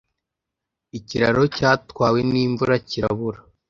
Ikiraro 0.97 1.43
cyatwawe 1.57 2.19
n' 2.29 2.39
imvura 2.43 2.75
kirabura 2.87 3.39